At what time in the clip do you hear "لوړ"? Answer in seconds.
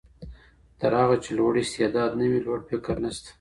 1.39-1.53, 2.45-2.59